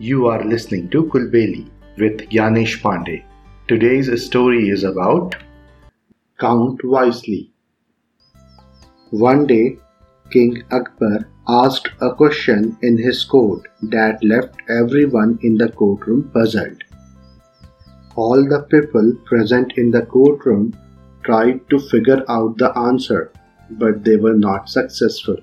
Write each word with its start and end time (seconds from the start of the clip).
You 0.00 0.26
are 0.26 0.42
listening 0.42 0.90
to 0.90 1.04
Kulbeli 1.04 1.70
with 1.98 2.28
Yanesh 2.28 2.82
Pandey. 2.82 3.22
Today's 3.68 4.26
story 4.26 4.68
is 4.68 4.82
about 4.82 5.36
Count 6.40 6.84
Wisely. 6.84 7.52
One 9.10 9.46
day, 9.46 9.78
King 10.32 10.64
Akbar 10.72 11.28
asked 11.46 11.90
a 12.00 12.12
question 12.12 12.76
in 12.82 12.98
his 12.98 13.22
court 13.22 13.68
that 13.82 14.18
left 14.24 14.56
everyone 14.68 15.38
in 15.42 15.56
the 15.56 15.68
courtroom 15.68 16.28
puzzled. 16.34 16.82
All 18.16 18.44
the 18.48 18.66
people 18.68 19.12
present 19.24 19.74
in 19.76 19.92
the 19.92 20.06
courtroom 20.06 20.76
tried 21.22 21.70
to 21.70 21.78
figure 21.78 22.24
out 22.28 22.58
the 22.58 22.76
answer, 22.76 23.30
but 23.70 24.02
they 24.02 24.16
were 24.16 24.34
not 24.34 24.68
successful. 24.68 25.36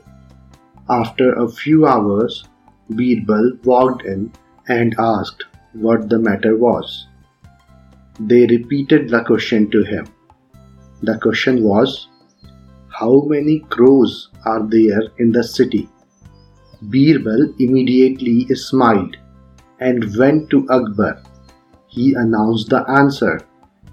After 0.89 1.35
a 1.35 1.47
few 1.49 1.87
hours, 1.87 2.43
Birbal 2.89 3.57
walked 3.63 4.03
in 4.03 4.33
and 4.67 4.93
asked 4.99 5.45
what 5.73 6.09
the 6.09 6.19
matter 6.19 6.57
was. 6.57 7.07
They 8.19 8.45
repeated 8.45 9.09
the 9.09 9.23
question 9.23 9.71
to 9.71 9.83
him. 9.83 10.05
The 11.01 11.17
question 11.17 11.63
was, 11.63 12.09
How 12.89 13.21
many 13.21 13.61
crows 13.69 14.29
are 14.45 14.61
there 14.67 15.01
in 15.17 15.31
the 15.31 15.43
city? 15.43 15.89
Birbal 16.83 17.55
immediately 17.59 18.45
smiled 18.55 19.17
and 19.79 20.15
went 20.17 20.49
to 20.51 20.67
Akbar. 20.69 21.23
He 21.87 22.13
announced 22.13 22.69
the 22.69 22.87
answer. 22.89 23.41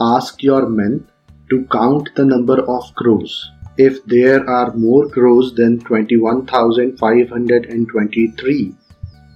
Ask 0.00 0.42
your 0.42 0.68
men 0.68 1.06
to 1.50 1.64
count 1.72 2.10
the 2.14 2.24
number 2.24 2.60
of 2.60 2.94
crows. 2.94 3.50
If 3.78 4.04
there 4.06 4.48
are 4.48 4.72
more 4.74 5.06
crows 5.08 5.54
than 5.54 5.80
21,523, 5.80 8.74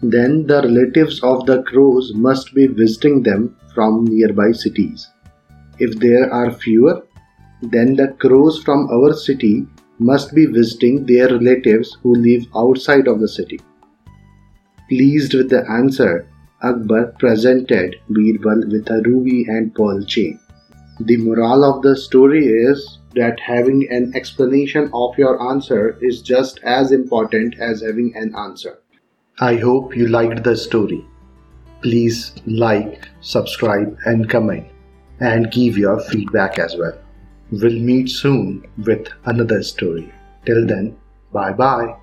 then 0.03 0.47
the 0.47 0.63
relatives 0.63 1.21
of 1.23 1.45
the 1.47 1.63
crows 1.63 2.13
must 2.15 2.55
be 2.55 2.67
visiting 2.67 3.23
them 3.23 3.57
from 3.75 4.05
nearby 4.05 4.53
cities. 4.53 5.09
If 5.79 5.99
there 5.99 6.33
are 6.33 6.53
fewer, 6.53 7.03
then 7.63 7.97
the 7.97 8.09
crows 8.19 8.63
from 8.63 8.89
our 8.91 9.13
city 9.13 9.67
must 10.01 10.35
be 10.35 10.47
visiting 10.47 11.05
their 11.05 11.29
relatives 11.29 11.99
who 12.03 12.15
live 12.15 12.47
outside 12.57 13.07
of 13.07 13.21
the 13.21 13.29
city. 13.29 13.61
Pleased 14.89 15.35
with 15.35 15.51
the 15.51 15.63
answer, 15.71 16.27
Akbar 16.63 17.15
presented 17.19 17.97
Birbal 18.09 18.71
with 18.73 18.91
a 18.91 19.03
ruby 19.05 19.45
and 19.47 19.75
pearl 19.75 20.03
chain. 20.05 20.41
The 21.01 21.19
moral 21.19 21.65
of 21.65 21.83
the 21.83 21.97
story 21.97 22.47
is 22.47 22.99
that 23.15 23.39
having 23.41 23.87
an 23.91 24.13
explanation 24.15 24.91
of 24.95 25.19
your 25.19 25.41
answer 25.51 25.99
is 26.01 26.23
just 26.23 26.61
as 26.63 26.93
important 26.93 27.59
as 27.59 27.83
having 27.83 28.17
an 28.17 28.35
answer. 28.37 28.79
I 29.39 29.57
hope 29.57 29.97
you 29.97 30.09
liked 30.09 30.45
the 30.45 30.57
story. 30.57 31.07
Please 31.83 32.33
like, 32.47 33.09
subscribe, 33.21 33.97
and 34.05 34.29
comment, 34.29 34.67
and 35.21 35.51
give 35.51 35.79
your 35.79 36.01
feedback 36.01 36.59
as 36.59 36.77
well. 36.77 36.99
We'll 37.53 37.81
meet 37.81 38.09
soon 38.09 38.67
with 38.79 39.09
another 39.25 39.63
story. 39.63 40.13
Till 40.47 40.67
then, 40.67 40.97
bye 41.33 41.53
bye. 41.53 41.97